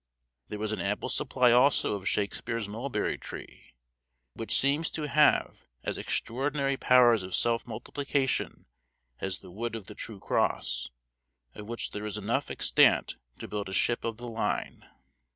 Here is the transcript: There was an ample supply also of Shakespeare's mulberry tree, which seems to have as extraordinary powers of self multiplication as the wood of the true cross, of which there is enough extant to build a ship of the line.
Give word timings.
There 0.49 0.57
was 0.57 0.71
an 0.71 0.81
ample 0.81 1.09
supply 1.09 1.51
also 1.51 1.93
of 1.93 2.09
Shakespeare's 2.09 2.67
mulberry 2.67 3.19
tree, 3.19 3.75
which 4.33 4.57
seems 4.57 4.89
to 4.93 5.07
have 5.07 5.67
as 5.83 5.99
extraordinary 5.99 6.75
powers 6.75 7.21
of 7.21 7.35
self 7.35 7.67
multiplication 7.67 8.65
as 9.19 9.41
the 9.41 9.51
wood 9.51 9.75
of 9.75 9.85
the 9.85 9.93
true 9.93 10.19
cross, 10.19 10.89
of 11.53 11.67
which 11.67 11.91
there 11.91 12.07
is 12.07 12.17
enough 12.17 12.49
extant 12.49 13.17
to 13.37 13.47
build 13.47 13.69
a 13.69 13.73
ship 13.73 14.03
of 14.03 14.17
the 14.17 14.27
line. 14.27 14.89